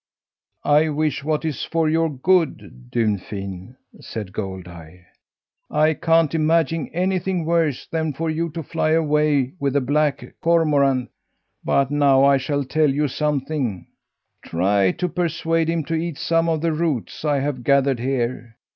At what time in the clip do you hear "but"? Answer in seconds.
11.63-11.91